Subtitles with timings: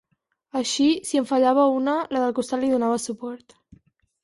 [0.61, 3.59] Així, si en fallava una, la del costat li donava suport.